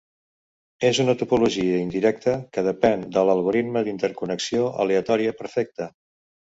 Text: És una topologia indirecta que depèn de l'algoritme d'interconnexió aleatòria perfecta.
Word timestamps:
És 0.87 1.01
una 1.03 1.15
topologia 1.19 1.83
indirecta 1.83 2.35
que 2.57 2.65
depèn 2.71 3.05
de 3.19 3.25
l'algoritme 3.31 3.87
d'interconnexió 3.91 4.75
aleatòria 4.89 5.41
perfecta. 5.45 5.95